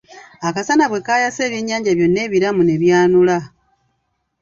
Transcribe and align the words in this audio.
Akasana 0.47 0.85
bwe 0.87 0.99
kaayase 1.05 1.41
ebyennyanja 1.47 1.91
byonna 1.97 2.19
ebiramu 2.27 2.61
ne 2.65 2.75
byanula. 2.81 3.37